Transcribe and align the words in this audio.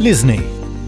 Lisney, 0.00 0.40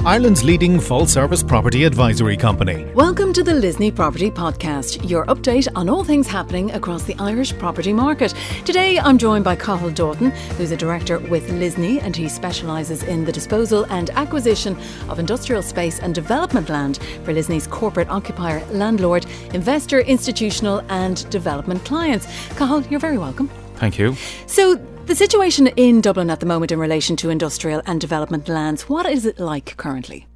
Ireland's 0.06 0.42
leading 0.42 0.80
full 0.80 1.04
service 1.04 1.42
property 1.42 1.84
advisory 1.84 2.34
company. 2.34 2.86
Welcome 2.94 3.34
to 3.34 3.42
the 3.42 3.52
Lisney 3.52 3.94
Property 3.94 4.30
Podcast, 4.30 5.06
your 5.06 5.26
update 5.26 5.68
on 5.74 5.90
all 5.90 6.02
things 6.02 6.26
happening 6.26 6.70
across 6.70 7.02
the 7.02 7.14
Irish 7.18 7.52
property 7.58 7.92
market. 7.92 8.32
Today 8.64 8.98
I'm 8.98 9.18
joined 9.18 9.44
by 9.44 9.54
Cathal 9.54 9.90
Doughton, 9.90 10.30
who's 10.56 10.70
a 10.70 10.78
director 10.78 11.18
with 11.18 11.50
Lisney 11.50 12.02
and 12.02 12.16
he 12.16 12.26
specialises 12.26 13.02
in 13.02 13.26
the 13.26 13.32
disposal 13.32 13.84
and 13.90 14.08
acquisition 14.08 14.78
of 15.10 15.18
industrial 15.18 15.60
space 15.60 16.00
and 16.00 16.14
development 16.14 16.70
land 16.70 16.98
for 17.22 17.34
Lisney's 17.34 17.66
corporate 17.66 18.08
occupier, 18.08 18.64
landlord, 18.70 19.26
investor, 19.52 20.00
institutional 20.00 20.82
and 20.88 21.28
development 21.28 21.84
clients. 21.84 22.24
Cathal, 22.56 22.80
you're 22.86 22.98
very 22.98 23.18
welcome. 23.18 23.50
Thank 23.76 23.98
you. 23.98 24.16
So, 24.46 24.80
the 25.06 25.14
situation 25.14 25.66
in 25.68 26.00
Dublin 26.00 26.30
at 26.30 26.40
the 26.40 26.46
moment 26.46 26.72
in 26.72 26.78
relation 26.78 27.16
to 27.16 27.30
industrial 27.30 27.82
and 27.86 28.00
development 28.00 28.48
lands, 28.48 28.88
what 28.88 29.04
is 29.06 29.26
it 29.26 29.38
like 29.38 29.76
currently? 29.76 30.26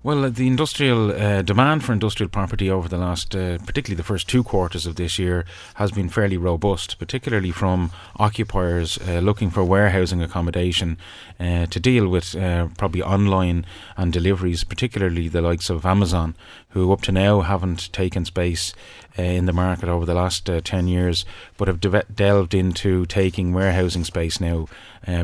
Well, 0.00 0.24
uh, 0.24 0.28
the 0.28 0.46
industrial 0.46 1.10
uh, 1.10 1.42
demand 1.42 1.84
for 1.84 1.92
industrial 1.92 2.30
property 2.30 2.70
over 2.70 2.88
the 2.88 2.98
last, 2.98 3.34
uh, 3.34 3.58
particularly 3.58 3.96
the 3.96 4.04
first 4.04 4.28
two 4.28 4.44
quarters 4.44 4.86
of 4.86 4.94
this 4.94 5.18
year, 5.18 5.44
has 5.74 5.90
been 5.90 6.08
fairly 6.08 6.36
robust, 6.36 7.00
particularly 7.00 7.50
from 7.50 7.90
occupiers 8.14 8.96
uh, 9.08 9.18
looking 9.18 9.50
for 9.50 9.64
warehousing 9.64 10.22
accommodation 10.22 10.98
uh, 11.40 11.66
to 11.66 11.80
deal 11.80 12.06
with 12.06 12.36
uh, 12.36 12.68
probably 12.78 13.02
online 13.02 13.66
and 13.96 14.12
deliveries, 14.12 14.62
particularly 14.62 15.26
the 15.26 15.42
likes 15.42 15.68
of 15.68 15.84
Amazon, 15.84 16.36
who 16.68 16.92
up 16.92 17.02
to 17.02 17.10
now 17.10 17.40
haven't 17.40 17.92
taken 17.92 18.24
space 18.24 18.72
in 19.16 19.46
the 19.46 19.52
market 19.52 19.88
over 19.88 20.06
the 20.06 20.14
last 20.14 20.46
10 20.46 20.86
years, 20.86 21.24
but 21.56 21.66
have 21.66 21.80
de- 21.80 22.04
delved 22.14 22.54
into 22.54 23.04
taking 23.06 23.52
warehousing 23.52 24.04
space 24.04 24.40
now 24.40 24.68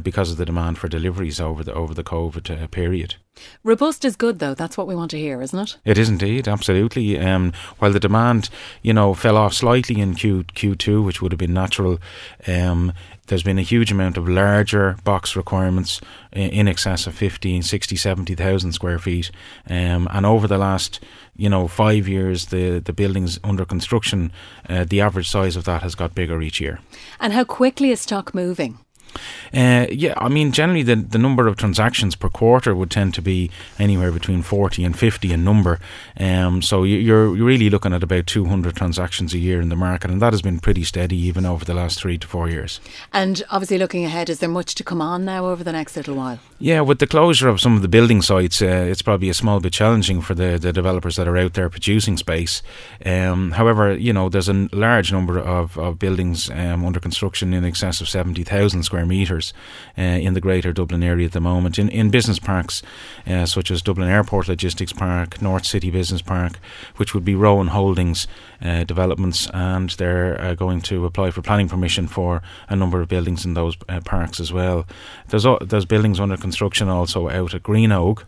because 0.02 0.32
of 0.32 0.36
the 0.36 0.44
demand 0.46 0.78
for 0.78 0.88
deliveries 0.88 1.38
over 1.38 1.62
the 1.62 1.72
over 1.72 1.94
the 1.94 2.02
COVID 2.02 2.72
period. 2.72 3.14
Robust 3.62 4.04
is 4.04 4.16
good, 4.16 4.38
though. 4.38 4.54
That's 4.64 4.78
what 4.78 4.86
we 4.86 4.96
want 4.96 5.10
to 5.10 5.18
hear, 5.18 5.42
isn't 5.42 5.58
it? 5.58 5.76
It 5.84 5.98
is 5.98 6.08
indeed, 6.08 6.48
absolutely. 6.48 7.18
Um, 7.18 7.52
while 7.80 7.92
the 7.92 8.00
demand, 8.00 8.48
you 8.80 8.94
know, 8.94 9.12
fell 9.12 9.36
off 9.36 9.52
slightly 9.52 10.00
in 10.00 10.14
Q 10.14 10.44
Q2, 10.44 11.04
which 11.04 11.20
would 11.20 11.32
have 11.32 11.38
been 11.38 11.52
natural, 11.52 11.98
um, 12.46 12.94
there's 13.26 13.42
been 13.42 13.58
a 13.58 13.62
huge 13.62 13.92
amount 13.92 14.16
of 14.16 14.26
larger 14.26 14.96
box 15.04 15.36
requirements 15.36 16.00
in 16.32 16.66
excess 16.66 17.06
of 17.06 17.14
50, 17.14 17.60
60, 17.60 17.94
70,000 17.94 18.72
square 18.72 18.98
feet. 18.98 19.30
Um, 19.68 20.08
and 20.10 20.24
over 20.24 20.48
the 20.48 20.56
last, 20.56 20.98
you 21.36 21.50
know, 21.50 21.68
five 21.68 22.08
years, 22.08 22.46
the, 22.46 22.78
the 22.78 22.94
buildings 22.94 23.38
under 23.44 23.66
construction, 23.66 24.32
uh, 24.70 24.84
the 24.84 25.02
average 25.02 25.28
size 25.28 25.56
of 25.56 25.64
that 25.64 25.82
has 25.82 25.94
got 25.94 26.14
bigger 26.14 26.40
each 26.40 26.58
year. 26.58 26.80
And 27.20 27.34
how 27.34 27.44
quickly 27.44 27.90
is 27.90 28.00
stock 28.00 28.34
moving? 28.34 28.78
Uh, 29.52 29.86
yeah, 29.90 30.14
I 30.16 30.28
mean, 30.28 30.52
generally 30.52 30.82
the, 30.82 30.96
the 30.96 31.18
number 31.18 31.46
of 31.46 31.56
transactions 31.56 32.16
per 32.16 32.28
quarter 32.28 32.74
would 32.74 32.90
tend 32.90 33.14
to 33.14 33.22
be 33.22 33.50
anywhere 33.78 34.12
between 34.12 34.42
40 34.42 34.84
and 34.84 34.98
50 34.98 35.32
in 35.32 35.44
number. 35.44 35.78
Um, 36.18 36.62
so 36.62 36.82
you're 36.84 37.28
really 37.28 37.70
looking 37.70 37.92
at 37.92 38.02
about 38.02 38.26
200 38.26 38.74
transactions 38.76 39.34
a 39.34 39.38
year 39.38 39.60
in 39.60 39.68
the 39.68 39.76
market, 39.76 40.10
and 40.10 40.20
that 40.20 40.32
has 40.32 40.42
been 40.42 40.58
pretty 40.58 40.84
steady 40.84 41.16
even 41.16 41.46
over 41.46 41.64
the 41.64 41.74
last 41.74 42.00
three 42.00 42.18
to 42.18 42.26
four 42.26 42.48
years. 42.48 42.80
And 43.12 43.42
obviously, 43.50 43.78
looking 43.78 44.04
ahead, 44.04 44.28
is 44.28 44.38
there 44.38 44.48
much 44.48 44.74
to 44.76 44.84
come 44.84 45.00
on 45.00 45.24
now 45.24 45.46
over 45.46 45.62
the 45.62 45.72
next 45.72 45.96
little 45.96 46.16
while? 46.16 46.38
Yeah, 46.58 46.80
with 46.80 46.98
the 46.98 47.06
closure 47.06 47.48
of 47.48 47.60
some 47.60 47.76
of 47.76 47.82
the 47.82 47.88
building 47.88 48.22
sites, 48.22 48.62
uh, 48.62 48.86
it's 48.88 49.02
probably 49.02 49.28
a 49.28 49.34
small 49.34 49.60
bit 49.60 49.72
challenging 49.72 50.20
for 50.20 50.34
the, 50.34 50.58
the 50.58 50.72
developers 50.72 51.16
that 51.16 51.28
are 51.28 51.36
out 51.36 51.54
there 51.54 51.68
producing 51.68 52.16
space. 52.16 52.62
Um, 53.04 53.52
however, 53.52 53.94
you 53.94 54.12
know, 54.12 54.28
there's 54.28 54.48
a 54.48 54.68
large 54.72 55.12
number 55.12 55.38
of, 55.38 55.78
of 55.78 55.98
buildings 55.98 56.50
um, 56.50 56.84
under 56.84 57.00
construction 57.00 57.52
in 57.52 57.64
excess 57.64 58.00
of 58.00 58.08
70,000 58.08 58.82
square 58.82 59.03
metres 59.06 59.52
uh, 59.98 60.02
in 60.02 60.34
the 60.34 60.40
greater 60.40 60.72
Dublin 60.72 61.02
area 61.02 61.26
at 61.26 61.32
the 61.32 61.40
moment. 61.40 61.78
In, 61.78 61.88
in 61.88 62.10
business 62.10 62.38
parks 62.38 62.82
uh, 63.26 63.46
such 63.46 63.70
as 63.70 63.82
Dublin 63.82 64.08
Airport 64.08 64.48
Logistics 64.48 64.92
Park, 64.92 65.40
North 65.40 65.66
City 65.66 65.90
Business 65.90 66.22
Park, 66.22 66.58
which 66.96 67.14
would 67.14 67.24
be 67.24 67.34
Rohan 67.34 67.68
Holdings 67.68 68.26
uh, 68.62 68.84
developments, 68.84 69.48
and 69.52 69.90
they're 69.90 70.40
uh, 70.40 70.54
going 70.54 70.80
to 70.82 71.04
apply 71.04 71.30
for 71.30 71.42
planning 71.42 71.68
permission 71.68 72.06
for 72.06 72.42
a 72.68 72.76
number 72.76 73.00
of 73.00 73.08
buildings 73.08 73.44
in 73.44 73.54
those 73.54 73.76
uh, 73.88 74.00
parks 74.00 74.40
as 74.40 74.52
well. 74.52 74.86
There's, 75.28 75.46
there's 75.62 75.84
buildings 75.84 76.20
under 76.20 76.36
construction 76.36 76.88
also 76.88 77.28
out 77.28 77.54
at 77.54 77.62
Greenogue 77.62 78.22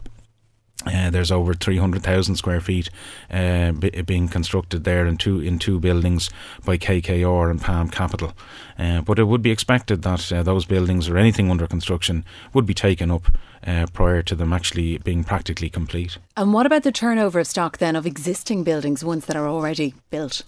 uh, 0.87 1.11
there's 1.11 1.33
over 1.33 1.55
300,000 1.55 2.37
square 2.37 2.61
feet 2.61 2.91
uh, 3.31 3.73
b- 3.73 3.91
being 4.03 4.29
constructed 4.29 4.85
there 4.85 5.07
in 5.07 5.17
two 5.17 5.41
in 5.41 5.59
two 5.59 5.81
buildings 5.81 6.31
by 6.65 6.79
KKR 6.79 7.51
and 7.51 7.61
Palm 7.61 7.89
Capital. 7.89 8.33
Uh, 8.79 9.01
but 9.01 9.19
it 9.19 9.25
would 9.25 9.43
be 9.43 9.51
expected 9.51 10.03
that 10.03 10.33
uh, 10.33 10.43
those 10.43 10.65
buildings 10.65 11.09
or 11.09 11.17
anything 11.17 11.51
under 11.51 11.67
construction 11.67 12.25
would 12.53 12.67
be 12.67 12.75
taken 12.75 13.11
up 13.11 13.29
uh, 13.67 13.87
prior 13.93 14.23
to 14.23 14.35
them 14.35 14.53
actually 14.53 14.99
being 14.99 15.25
practically 15.25 15.69
complete. 15.69 16.19
And 16.37 16.53
what 16.53 16.67
about 16.67 16.83
the 16.83 16.93
turnover 16.93 17.41
of 17.41 17.47
stock 17.47 17.79
then 17.79 17.97
of 17.97 18.07
existing 18.07 18.63
buildings, 18.63 19.05
ones 19.05 19.27
that 19.27 19.37
are 19.37 19.49
already 19.49 19.95
built? 20.11 20.43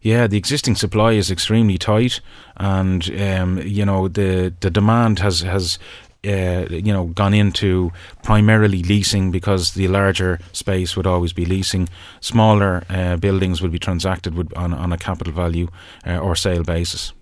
Yeah, 0.00 0.26
the 0.26 0.38
existing 0.38 0.74
supply 0.76 1.12
is 1.12 1.30
extremely 1.30 1.78
tight, 1.78 2.20
and 2.56 3.08
um, 3.20 3.58
you 3.58 3.84
know 3.84 4.08
the 4.08 4.52
the 4.60 4.70
demand 4.70 5.20
has 5.20 5.40
has 5.42 5.78
uh, 6.26 6.66
you 6.70 6.92
know, 6.92 7.06
gone 7.06 7.34
into 7.34 7.92
primarily 8.22 8.82
leasing 8.82 9.30
because 9.30 9.74
the 9.74 9.88
larger 9.88 10.40
space 10.52 10.96
would 10.96 11.06
always 11.06 11.32
be 11.32 11.44
leasing. 11.44 11.88
Smaller 12.20 12.84
uh, 12.88 13.16
buildings 13.16 13.60
would 13.62 13.72
be 13.72 13.78
transacted 13.78 14.34
with, 14.34 14.56
on, 14.56 14.72
on 14.74 14.92
a 14.92 14.98
capital 14.98 15.32
value 15.32 15.68
uh, 16.06 16.18
or 16.18 16.36
sale 16.36 16.62
basis. 16.62 17.12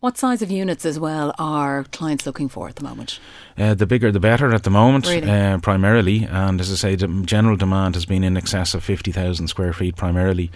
What 0.00 0.16
size 0.16 0.40
of 0.40 0.50
units 0.50 0.86
as 0.86 0.98
well 0.98 1.34
are 1.38 1.84
clients 1.92 2.24
looking 2.24 2.48
for 2.48 2.68
at 2.70 2.76
the 2.76 2.82
moment? 2.82 3.20
Uh, 3.58 3.74
the 3.74 3.84
bigger 3.84 4.10
the 4.10 4.18
better 4.18 4.54
at 4.54 4.62
the 4.62 4.70
moment, 4.70 5.06
really? 5.06 5.30
uh, 5.30 5.58
primarily. 5.58 6.24
And 6.24 6.58
as 6.58 6.72
I 6.72 6.76
say, 6.76 6.94
the 6.94 7.06
general 7.26 7.56
demand 7.56 7.96
has 7.96 8.06
been 8.06 8.24
in 8.24 8.38
excess 8.38 8.72
of 8.72 8.82
50,000 8.82 9.48
square 9.48 9.74
feet 9.74 9.96
primarily. 9.96 10.50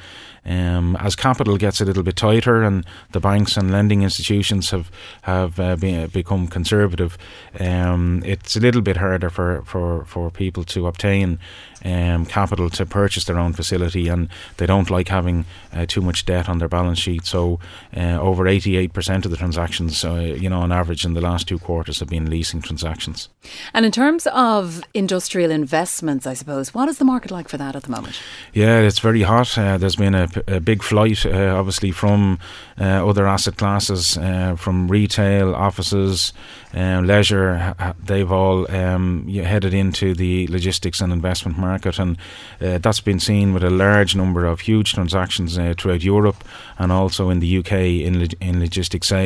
Um, 0.46 0.96
as 0.96 1.14
capital 1.14 1.58
gets 1.58 1.80
a 1.80 1.84
little 1.84 2.02
bit 2.02 2.16
tighter 2.16 2.62
and 2.62 2.84
the 3.12 3.20
banks 3.20 3.56
and 3.56 3.70
lending 3.70 4.02
institutions 4.02 4.70
have 4.70 4.90
have 5.22 5.58
uh, 5.58 5.76
been, 5.76 6.08
become 6.08 6.48
conservative, 6.48 7.16
um, 7.60 8.22
it's 8.24 8.56
a 8.56 8.60
little 8.60 8.82
bit 8.82 8.98
harder 8.98 9.30
for, 9.30 9.62
for, 9.64 10.04
for 10.04 10.30
people 10.30 10.64
to 10.64 10.86
obtain 10.86 11.38
um, 11.84 12.26
capital 12.26 12.68
to 12.70 12.84
purchase 12.86 13.24
their 13.24 13.38
own 13.38 13.52
facility, 13.52 14.08
and 14.08 14.28
they 14.56 14.66
don't 14.66 14.90
like 14.90 15.08
having 15.08 15.44
uh, 15.72 15.86
too 15.86 16.00
much 16.00 16.24
debt 16.26 16.48
on 16.48 16.58
their 16.58 16.68
balance 16.68 16.98
sheet. 16.98 17.24
So, 17.24 17.58
uh, 17.96 18.18
over 18.20 18.44
88% 18.44 19.24
of 19.24 19.30
the 19.34 19.38
transactions, 19.38 20.04
uh, 20.04 20.14
you 20.14 20.48
know, 20.48 20.60
on 20.60 20.70
average 20.70 21.04
in 21.04 21.14
the 21.14 21.20
last 21.20 21.48
two 21.48 21.58
quarters 21.58 21.98
have 21.98 22.08
been 22.08 22.30
leasing 22.30 22.62
transactions. 22.62 23.28
And 23.72 23.84
in 23.84 23.92
terms 23.92 24.26
of 24.28 24.82
industrial 24.94 25.50
investments, 25.50 26.26
I 26.26 26.34
suppose, 26.34 26.72
what 26.72 26.88
is 26.88 26.98
the 26.98 27.04
market 27.04 27.30
like 27.30 27.48
for 27.48 27.58
that 27.58 27.74
at 27.76 27.82
the 27.82 27.90
moment? 27.90 28.20
Yeah, 28.52 28.78
it's 28.78 29.00
very 29.00 29.22
hot. 29.22 29.58
Uh, 29.58 29.76
there's 29.76 29.96
been 29.96 30.14
a 30.14 30.28
a 30.46 30.60
big 30.60 30.82
flight, 30.82 31.26
uh, 31.26 31.54
obviously, 31.56 31.90
from 31.90 32.38
uh, 32.80 33.06
other 33.06 33.26
asset 33.26 33.56
classes, 33.56 34.16
uh, 34.18 34.56
from 34.56 34.88
retail, 34.88 35.54
offices, 35.54 36.32
leisure. 36.72 37.74
They've 38.02 38.30
all 38.30 38.70
um, 38.70 39.28
headed 39.28 39.74
into 39.74 40.14
the 40.14 40.46
logistics 40.48 41.00
and 41.00 41.12
investment 41.12 41.58
market, 41.58 41.98
and 41.98 42.16
that's 42.58 43.00
been 43.00 43.20
seen 43.20 43.54
with 43.54 43.64
a 43.64 43.70
large 43.70 44.16
number 44.16 44.44
of 44.44 44.60
huge 44.60 44.92
transactions 44.92 45.56
throughout 45.76 46.02
Europe 46.02 46.44
and 46.78 46.90
also 46.92 47.30
in 47.30 47.40
the 47.40 47.58
UK 47.58 47.72
in, 47.72 48.20
log- 48.20 48.34
in 48.40 48.60
logistics 48.60 49.08
sales. 49.08 49.23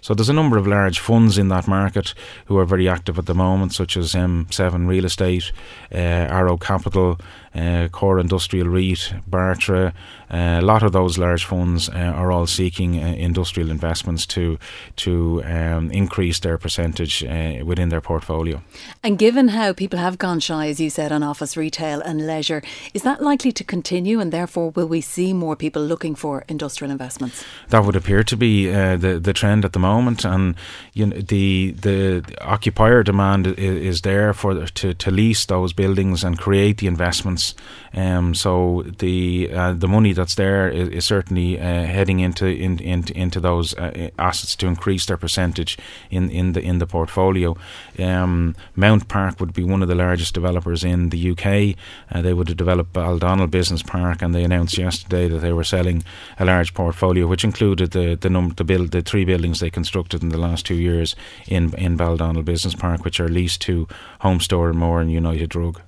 So 0.00 0.14
there's 0.14 0.28
a 0.28 0.32
number 0.34 0.56
of 0.56 0.66
large 0.66 0.98
funds 0.98 1.38
in 1.38 1.48
that 1.48 1.66
market 1.66 2.14
who 2.46 2.58
are 2.58 2.64
very 2.64 2.88
active 2.88 3.18
at 3.18 3.26
the 3.26 3.34
moment, 3.34 3.72
such 3.72 3.96
as 3.96 4.14
M7 4.14 4.86
Real 4.86 5.04
Estate, 5.04 5.52
Arrow 5.90 6.56
Capital, 6.56 7.18
uh, 7.54 7.88
Core 7.92 8.18
Industrial 8.18 8.66
REIT, 8.66 9.14
Bartra, 9.30 9.88
uh, 9.88 9.92
a 10.34 10.60
lot 10.60 10.82
of 10.82 10.92
those 10.92 11.16
large 11.18 11.44
funds 11.44 11.88
uh, 11.88 11.92
are 11.92 12.32
all 12.32 12.46
seeking 12.46 13.02
uh, 13.02 13.06
industrial 13.06 13.70
investments 13.70 14.26
to 14.26 14.58
to 14.96 15.42
um, 15.44 15.90
increase 15.90 16.40
their 16.40 16.58
percentage 16.58 17.24
uh, 17.24 17.64
within 17.64 17.88
their 17.88 18.00
portfolio. 18.00 18.60
And 19.02 19.18
given 19.18 19.48
how 19.48 19.72
people 19.72 19.98
have 19.98 20.18
gone 20.18 20.40
shy, 20.40 20.68
as 20.68 20.80
you 20.80 20.90
said, 20.90 21.12
on 21.12 21.22
office 21.22 21.56
retail 21.56 22.00
and 22.00 22.26
leisure, 22.26 22.62
is 22.94 23.02
that 23.02 23.22
likely 23.22 23.52
to 23.52 23.64
continue? 23.64 24.20
And 24.20 24.32
therefore, 24.32 24.70
will 24.70 24.88
we 24.88 25.00
see 25.00 25.32
more 25.32 25.56
people 25.56 25.82
looking 25.82 26.16
for 26.16 26.44
industrial 26.48 26.90
investments? 26.90 27.44
That 27.68 27.84
would 27.84 27.96
appear 27.96 28.24
to 28.24 28.36
be 28.36 28.74
uh, 28.74 28.96
the 28.96 29.20
the 29.20 29.32
trend 29.32 29.64
at 29.64 29.72
the 29.72 29.78
moment, 29.78 30.24
and 30.24 30.54
you 30.94 31.06
know, 31.06 31.16
the 31.20 31.74
the 31.80 32.22
occupier 32.40 33.02
demand 33.02 33.46
is, 33.46 33.94
is 33.94 34.00
there 34.00 34.32
for 34.32 34.66
to, 34.66 34.94
to 34.94 35.10
lease 35.10 35.46
those 35.46 35.74
buildings 35.74 36.24
and 36.24 36.38
create 36.38 36.78
the 36.78 36.86
investments. 36.86 37.54
Um, 37.92 38.34
so 38.34 38.82
the 38.98 39.46
the 39.78 39.88
money 39.88 40.12
that 40.14 40.23
that's 40.24 40.36
there 40.36 40.70
is, 40.70 40.88
is 40.88 41.04
certainly 41.04 41.60
uh, 41.60 41.62
heading 41.62 42.20
into 42.20 42.46
in, 42.46 42.78
in, 42.78 43.04
into 43.14 43.40
those 43.40 43.74
uh, 43.74 44.08
assets 44.18 44.56
to 44.56 44.66
increase 44.66 45.04
their 45.04 45.18
percentage 45.18 45.76
in, 46.10 46.30
in 46.30 46.54
the 46.54 46.62
in 46.62 46.78
the 46.78 46.86
portfolio. 46.86 47.54
Um, 47.98 48.56
Mount 48.74 49.06
Park 49.08 49.38
would 49.38 49.52
be 49.52 49.64
one 49.64 49.82
of 49.82 49.88
the 49.88 49.94
largest 49.94 50.32
developers 50.32 50.82
in 50.82 51.10
the 51.10 51.30
UK. 51.32 51.76
Uh, 52.10 52.22
they 52.22 52.32
would 52.32 52.48
have 52.48 52.56
developed 52.56 52.94
Baldonnel 52.94 53.50
Business 53.50 53.82
Park, 53.82 54.22
and 54.22 54.34
they 54.34 54.44
announced 54.44 54.78
yesterday 54.78 55.28
that 55.28 55.40
they 55.40 55.52
were 55.52 55.64
selling 55.64 56.02
a 56.38 56.46
large 56.46 56.72
portfolio, 56.72 57.26
which 57.26 57.44
included 57.44 57.90
the 57.90 58.14
the, 58.14 58.30
num- 58.30 58.54
the 58.56 58.64
build 58.64 58.92
the 58.92 59.02
three 59.02 59.26
buildings 59.26 59.60
they 59.60 59.70
constructed 59.70 60.22
in 60.22 60.30
the 60.30 60.38
last 60.38 60.64
two 60.64 60.76
years 60.76 61.14
in 61.46 61.74
in 61.74 61.98
Baldonnel 61.98 62.46
Business 62.46 62.74
Park, 62.74 63.04
which 63.04 63.20
are 63.20 63.28
leased 63.28 63.60
to 63.62 63.86
Home 64.20 64.40
Store 64.40 64.70
and 64.70 64.78
More 64.78 65.02
and 65.02 65.12
United 65.12 65.50
Drug. 65.50 65.82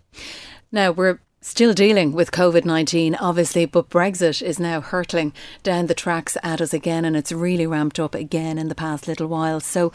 Now 0.71 0.91
we're 0.91 1.21
Still 1.41 1.75
dealing 1.75 2.13
with 2.13 2.33
COVID 2.33 2.65
19, 2.65 3.15
obviously, 3.17 3.67
but 3.67 3.89
Brexit 3.89 4.43
is 4.43 4.59
now 4.59 4.81
hurtling 4.81 5.33
down 5.63 5.87
the 5.87 5.95
tracks 5.95 6.37
at 6.43 6.61
us 6.61 6.75
again, 6.75 7.05
and 7.05 7.17
it's 7.17 7.31
really 7.31 7.67
ramped 7.67 8.01
up 8.01 8.15
again 8.15 8.59
in 8.59 8.69
the 8.69 8.75
past 8.75 9.07
little 9.07 9.29
while. 9.29 9.61
So, 9.61 9.93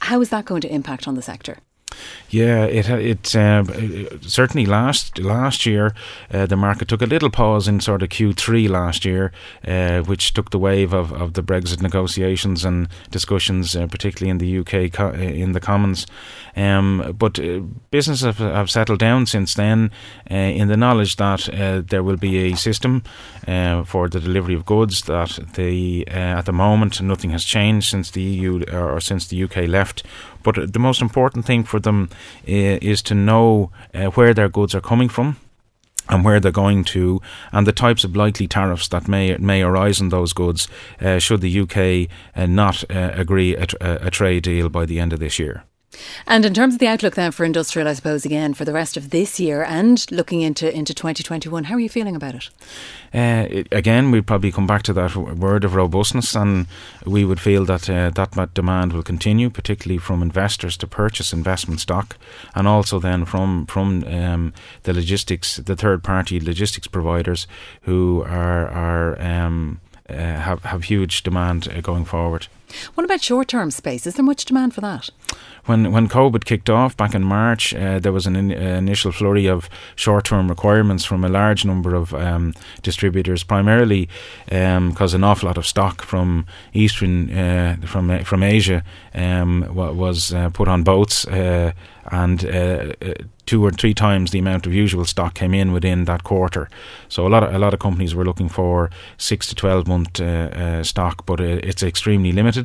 how 0.00 0.20
is 0.20 0.30
that 0.30 0.46
going 0.46 0.62
to 0.62 0.72
impact 0.72 1.06
on 1.06 1.14
the 1.14 1.22
sector? 1.22 1.58
Yeah, 2.30 2.64
it 2.64 2.90
it 2.90 3.34
uh, 3.34 3.64
certainly 4.20 4.66
last 4.66 5.18
last 5.18 5.64
year 5.64 5.94
uh, 6.30 6.44
the 6.44 6.56
market 6.56 6.88
took 6.88 7.00
a 7.00 7.06
little 7.06 7.30
pause 7.30 7.66
in 7.66 7.80
sort 7.80 8.02
of 8.02 8.10
Q3 8.10 8.68
last 8.68 9.06
year, 9.06 9.32
uh, 9.66 10.02
which 10.02 10.34
took 10.34 10.50
the 10.50 10.58
wave 10.58 10.92
of, 10.92 11.10
of 11.12 11.32
the 11.32 11.42
Brexit 11.42 11.80
negotiations 11.80 12.66
and 12.66 12.88
discussions, 13.10 13.74
uh, 13.74 13.86
particularly 13.86 14.30
in 14.30 14.38
the 14.38 14.58
UK 14.58 14.92
co- 14.92 15.08
uh, 15.08 15.12
in 15.12 15.52
the 15.52 15.60
Commons. 15.60 16.06
Um, 16.54 17.14
but 17.18 17.38
uh, 17.38 17.60
businesses 17.90 18.26
have, 18.26 18.38
have, 18.38 18.70
settled 18.70 18.98
down 18.98 19.24
since 19.26 19.54
then, 19.54 19.90
in 20.26 20.68
the 20.68 20.76
knowledge 20.76 21.16
that 21.16 21.48
there 21.88 22.02
will 22.02 22.16
be 22.16 22.52
a 22.52 22.56
system 22.56 23.02
for 23.86 24.08
the 24.08 24.20
delivery 24.20 24.54
of 24.54 24.66
goods. 24.66 25.02
That 25.02 25.38
the 25.54 26.06
at 26.08 26.44
the 26.44 26.52
moment 26.52 27.00
nothing 27.00 27.30
has 27.30 27.44
changed 27.44 27.88
since 27.88 28.10
the 28.10 28.22
EU 28.22 28.64
or 28.72 29.00
since 29.00 29.26
the 29.28 29.42
UK 29.42 29.68
left. 29.68 30.02
But 30.42 30.72
the 30.72 30.78
most 30.78 31.02
important 31.02 31.44
thing 31.44 31.64
for 31.64 31.77
them 31.78 32.10
uh, 32.48 32.78
is 32.82 33.02
to 33.02 33.14
know 33.14 33.70
uh, 33.94 34.06
where 34.06 34.34
their 34.34 34.48
goods 34.48 34.74
are 34.74 34.80
coming 34.80 35.08
from 35.08 35.36
and 36.08 36.24
where 36.24 36.40
they're 36.40 36.50
going 36.50 36.84
to, 36.84 37.20
and 37.52 37.66
the 37.66 37.72
types 37.72 38.04
of 38.04 38.16
likely 38.16 38.46
tariffs 38.46 38.88
that 38.88 39.08
may 39.08 39.36
may 39.36 39.62
arise 39.62 40.00
on 40.00 40.08
those 40.08 40.32
goods, 40.32 40.68
uh, 41.00 41.18
should 41.18 41.40
the 41.40 41.60
UK 41.60 42.10
uh, 42.34 42.46
not 42.46 42.84
uh, 42.90 43.10
agree 43.14 43.54
a, 43.56 43.66
a, 43.80 44.10
trade 44.10 44.42
deal 44.44 44.68
by 44.68 44.86
the 44.86 44.98
end 44.98 45.12
of 45.12 45.20
this 45.20 45.38
year. 45.38 45.64
And 46.26 46.44
in 46.44 46.52
terms 46.52 46.74
of 46.74 46.80
the 46.80 46.86
outlook 46.86 47.14
then 47.14 47.32
for 47.32 47.44
industrial, 47.44 47.88
I 47.88 47.94
suppose 47.94 48.26
again 48.26 48.52
for 48.52 48.64
the 48.64 48.72
rest 48.72 48.96
of 48.96 49.10
this 49.10 49.40
year 49.40 49.62
and 49.62 50.04
looking 50.10 50.42
into 50.42 50.72
into 50.74 50.92
2021, 50.92 51.64
how 51.64 51.74
are 51.76 51.80
you 51.80 51.88
feeling 51.88 52.14
about 52.14 52.34
it? 52.34 52.50
Uh, 53.14 53.46
it 53.48 53.68
again, 53.72 54.10
we'd 54.10 54.26
probably 54.26 54.52
come 54.52 54.66
back 54.66 54.82
to 54.82 54.92
that 54.92 55.16
word 55.16 55.64
of 55.64 55.74
robustness, 55.74 56.34
and 56.34 56.66
we 57.06 57.24
would 57.24 57.40
feel 57.40 57.64
that 57.64 57.88
uh, 57.88 58.10
that 58.10 58.54
demand 58.54 58.92
will 58.92 59.02
continue, 59.02 59.48
particularly 59.48 59.98
from 59.98 60.22
investors 60.22 60.76
to 60.76 60.86
purchase 60.86 61.32
investment 61.32 61.80
stock, 61.80 62.18
and 62.54 62.68
also 62.68 62.98
then 62.98 63.24
from 63.24 63.64
from 63.66 64.04
um, 64.04 64.52
the 64.82 64.92
logistics, 64.92 65.56
the 65.56 65.76
third 65.76 66.02
party 66.02 66.38
logistics 66.38 66.86
providers 66.86 67.46
who 67.82 68.22
are 68.26 68.68
are 68.68 69.20
um, 69.22 69.80
uh, 70.10 70.14
have 70.14 70.62
have 70.64 70.84
huge 70.84 71.22
demand 71.22 71.68
uh, 71.68 71.80
going 71.80 72.04
forward. 72.04 72.48
What 72.94 73.04
about 73.04 73.22
short 73.22 73.48
term 73.48 73.70
space? 73.70 74.06
Is 74.06 74.14
there 74.14 74.24
much 74.24 74.44
demand 74.44 74.74
for 74.74 74.80
that? 74.80 75.10
When 75.66 75.92
when 75.92 76.08
COVID 76.08 76.44
kicked 76.44 76.70
off 76.70 76.96
back 76.96 77.14
in 77.14 77.22
March, 77.22 77.74
uh, 77.74 77.98
there 77.98 78.12
was 78.12 78.26
an 78.26 78.36
in, 78.36 78.52
uh, 78.52 78.78
initial 78.78 79.12
flurry 79.12 79.46
of 79.46 79.68
short 79.96 80.24
term 80.24 80.48
requirements 80.48 81.04
from 81.04 81.24
a 81.24 81.28
large 81.28 81.64
number 81.64 81.94
of 81.94 82.14
um, 82.14 82.54
distributors, 82.82 83.44
primarily 83.44 84.08
because 84.46 85.14
um, 85.14 85.22
an 85.22 85.24
awful 85.24 85.46
lot 85.46 85.58
of 85.58 85.66
stock 85.66 86.02
from 86.02 86.46
eastern 86.72 87.30
uh, 87.30 87.76
from 87.84 88.10
uh, 88.10 88.24
from 88.24 88.42
Asia 88.42 88.82
um, 89.14 89.66
was 89.74 90.32
uh, 90.32 90.48
put 90.50 90.68
on 90.68 90.82
boats 90.82 91.26
uh, 91.26 91.72
and 92.10 92.40
two 93.48 93.64
or 93.64 93.70
three 93.70 93.94
times 93.94 94.30
the 94.30 94.38
amount 94.38 94.66
of 94.66 94.74
usual 94.74 95.04
stock 95.04 95.32
came 95.34 95.54
in 95.54 95.72
within 95.72 96.04
that 96.04 96.22
quarter. 96.22 96.68
So 97.08 97.26
a 97.26 97.30
lot 97.34 97.42
of 97.42 97.54
a 97.54 97.58
lot 97.58 97.72
of 97.74 97.80
companies 97.80 98.14
were 98.14 98.24
looking 98.24 98.50
for 98.50 98.90
six 99.16 99.46
to 99.48 99.54
twelve 99.54 99.86
month 99.86 100.20
uh, 100.20 100.24
uh, 100.24 100.82
stock, 100.82 101.24
but 101.26 101.40
it's 101.40 101.82
extremely 101.82 102.32
limited, 102.32 102.57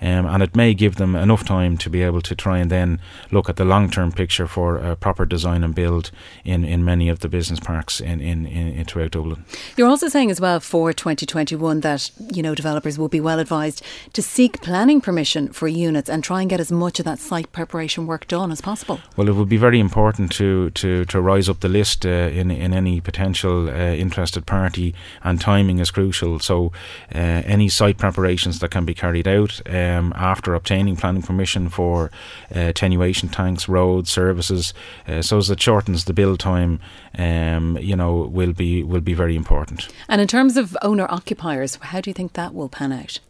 um, 0.00 0.26
and 0.26 0.42
it 0.42 0.56
may 0.56 0.74
give 0.74 0.96
them 0.96 1.14
enough 1.14 1.44
time 1.44 1.76
to 1.78 1.90
be 1.90 2.02
able 2.02 2.20
to 2.22 2.34
try 2.34 2.58
and 2.58 2.70
then 2.70 3.00
look 3.30 3.48
at 3.48 3.56
the 3.56 3.64
long 3.64 3.90
term 3.90 4.12
picture 4.12 4.46
for 4.46 4.76
a 4.76 4.96
proper 4.96 5.24
design 5.26 5.62
and 5.62 5.74
build 5.74 6.10
in, 6.44 6.64
in 6.64 6.84
many 6.84 7.08
of 7.08 7.20
the 7.20 7.28
business 7.28 7.60
parks 7.60 8.00
in, 8.00 8.20
in, 8.20 8.46
in, 8.46 8.84
throughout 8.84 9.12
Dublin. 9.12 9.44
You're 9.76 9.88
also 9.88 10.08
saying 10.08 10.30
as 10.30 10.40
well 10.40 10.60
for 10.60 10.92
2021 10.92 11.80
that 11.80 12.10
you 12.32 12.42
know 12.42 12.54
developers 12.54 12.98
will 12.98 13.08
be 13.08 13.20
well 13.20 13.38
advised 13.38 13.82
to 14.12 14.22
seek 14.22 14.60
planning 14.60 15.00
permission 15.00 15.52
for 15.52 15.68
units 15.68 16.08
and 16.08 16.22
try 16.22 16.40
and 16.40 16.50
get 16.50 16.60
as 16.60 16.72
much 16.72 16.98
of 16.98 17.04
that 17.04 17.18
site 17.18 17.52
preparation 17.52 18.06
work 18.06 18.26
done 18.26 18.50
as 18.50 18.60
possible. 18.60 19.00
Well, 19.16 19.28
it 19.28 19.34
would 19.34 19.48
be 19.48 19.56
very 19.56 19.80
important 19.80 20.14
important 20.14 20.32
to, 20.32 20.70
to, 20.70 21.04
to 21.06 21.20
rise 21.20 21.48
up 21.48 21.60
the 21.60 21.68
list 21.68 22.04
uh, 22.04 22.08
in, 22.08 22.50
in 22.50 22.72
any 22.72 23.00
potential 23.00 23.68
uh, 23.68 23.72
interested 23.72 24.46
party, 24.46 24.94
and 25.22 25.40
timing 25.40 25.78
is 25.78 25.90
crucial. 25.90 26.38
So, 26.38 26.72
uh, 27.14 27.42
any 27.46 27.68
site 27.68 27.98
preparations 27.98 28.58
that 28.58 28.70
can 28.70 28.84
be 28.84 28.94
carried 28.94 29.26
out 29.26 29.33
um, 29.66 30.12
after 30.16 30.54
obtaining 30.54 30.96
planning 30.96 31.22
permission 31.22 31.68
for 31.68 32.10
uh, 32.54 32.60
attenuation 32.60 33.28
tanks, 33.28 33.68
roads, 33.68 34.10
services, 34.10 34.74
uh, 35.08 35.22
so 35.22 35.38
as 35.38 35.50
it 35.50 35.60
shortens 35.60 36.04
the 36.04 36.12
build 36.12 36.40
time, 36.40 36.80
um, 37.18 37.78
you 37.80 37.96
know, 37.96 38.14
will 38.32 38.52
be 38.52 38.82
will 38.82 39.00
be 39.00 39.14
very 39.14 39.36
important. 39.36 39.88
And 40.08 40.20
in 40.20 40.28
terms 40.28 40.56
of 40.56 40.76
owner 40.82 41.06
occupiers, 41.10 41.76
how 41.76 42.00
do 42.00 42.10
you 42.10 42.14
think 42.14 42.32
that 42.34 42.54
will 42.54 42.68
pan 42.68 42.92
out? 42.92 43.20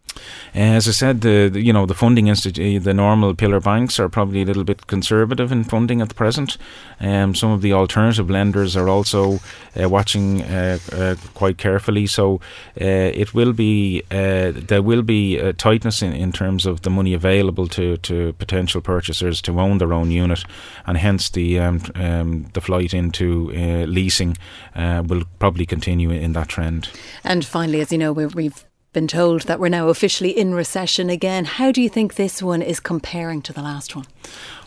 As 0.55 0.87
I 0.87 0.93
said, 0.93 1.21
the, 1.21 1.49
the, 1.49 1.61
you 1.61 1.73
know 1.73 1.87
the 1.87 1.95
funding 1.95 2.29
institute, 2.29 2.85
the 2.85 2.95
normal 2.95 3.35
pillar 3.35 3.61
banks 3.61 3.99
are 3.99 4.09
probably 4.09 4.43
a 4.43 4.45
little 4.45 4.65
bit 4.65 4.87
conservative 4.87 5.51
in 5.51 5.65
funding 5.65 6.01
at 6.01 6.09
the 6.09 6.15
present. 6.15 6.57
Um, 7.01 7.35
some 7.35 7.51
of 7.51 7.61
the 7.61 7.73
alternative 7.73 8.31
lenders 8.31 8.77
are 8.77 8.89
also 8.89 9.41
uh, 9.81 9.89
watching 9.89 10.43
uh, 10.43 10.79
uh, 10.93 11.17
quite 11.35 11.59
carefully. 11.59 12.07
So 12.07 12.41
it 12.77 13.35
will 13.35 13.53
be 13.53 14.03
there 14.11 14.83
will 14.83 15.03
be 15.03 15.39
a 15.39 15.53
tightness 15.53 16.03
in, 16.03 16.13
in 16.13 16.33
terms 16.33 16.67
of 16.67 16.83
the 16.83 16.91
money 16.91 17.15
available 17.15 17.67
to, 17.69 17.97
to 17.99 18.33
potential 18.35 18.81
purchasers 18.81 19.43
to 19.43 19.61
own 19.61 19.79
their 19.79 19.93
own 19.93 20.11
unit, 20.11 20.45
and 20.87 20.99
hence 20.99 21.31
the 21.31 21.59
um, 21.59 21.81
um, 21.97 22.47
the 22.53 22.61
flight 22.61 22.95
into 22.95 23.49
leasing 23.87 24.37
will 24.77 25.25
probably 25.39 25.67
continue 25.67 26.11
in 26.11 26.33
that 26.35 26.49
trend. 26.49 26.89
And 27.25 27.45
finally, 27.45 27.81
as 27.81 27.91
you 27.91 27.99
know, 27.99 28.13
we've 28.13 28.65
been 28.95 29.09
told 29.09 29.43
that 29.43 29.61
we're 29.61 29.69
now 29.69 29.89
officially 29.89 30.31
in 30.31 30.55
recession 30.55 31.11
again. 31.11 31.45
How 31.45 31.71
do 31.71 31.83
you 31.83 31.91
think 31.91 32.15
this 32.15 32.43
one 32.43 32.63
is 32.63 32.81
comparing 32.81 33.43
to 33.43 33.53
the 33.53 33.61
last 33.61 33.95
one? 33.95 34.07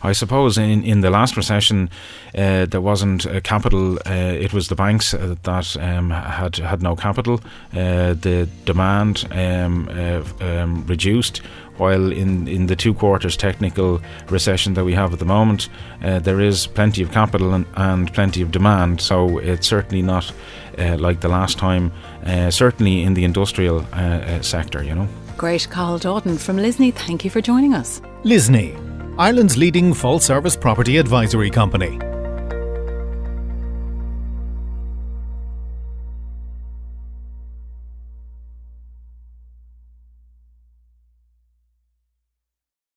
I 0.03 0.11
suppose 0.11 0.57
in, 0.57 0.83
in 0.83 1.01
the 1.01 1.09
last 1.09 1.35
recession, 1.35 1.89
uh, 2.35 2.65
there 2.67 2.81
wasn't 2.81 3.25
capital. 3.43 3.97
Uh, 4.05 4.35
it 4.39 4.53
was 4.53 4.67
the 4.67 4.75
banks 4.75 5.13
uh, 5.13 5.35
that 5.43 5.77
um, 5.77 6.11
had 6.11 6.57
had 6.57 6.83
no 6.83 6.95
capital. 6.95 7.41
Uh, 7.73 8.13
the 8.13 8.47
demand 8.65 9.25
um, 9.31 9.89
uh, 9.91 10.21
um, 10.41 10.85
reduced. 10.85 11.41
While 11.77 12.11
in, 12.11 12.47
in 12.47 12.65
the 12.65 12.75
two 12.75 12.93
quarters 12.93 13.37
technical 13.37 14.01
recession 14.29 14.73
that 14.73 14.83
we 14.83 14.95
have 14.95 15.13
at 15.13 15.19
the 15.19 15.25
moment, 15.25 15.69
uh, 16.03 16.17
there 16.17 16.41
is 16.41 16.65
plenty 16.65 17.03
of 17.03 17.11
capital 17.11 17.53
and, 17.53 17.67
and 17.75 18.11
plenty 18.13 18.41
of 18.41 18.51
demand. 18.51 18.99
So 18.99 19.37
it's 19.37 19.67
certainly 19.67 20.01
not 20.01 20.31
like 20.77 21.21
the 21.21 21.27
last 21.27 21.57
time. 21.57 21.91
Uh, 22.27 22.51
certainly 22.51 23.03
in 23.03 23.13
the 23.13 23.23
industrial 23.23 23.79
uh, 23.93 23.95
uh, 23.95 24.41
sector, 24.41 24.83
you 24.83 24.93
know. 24.93 25.07
Great, 25.37 25.67
Cathal 25.69 25.99
Doughton 25.99 26.37
from 26.37 26.57
Lisney. 26.57 26.93
Thank 26.93 27.23
you 27.23 27.31
for 27.31 27.41
joining 27.41 27.73
us. 27.73 28.01
Lisney 28.23 28.75
Ireland's 29.17 29.57
leading 29.57 29.95
full 29.95 30.19
service 30.19 30.55
property 30.55 30.97
advisory 30.97 31.49
company. 31.49 31.97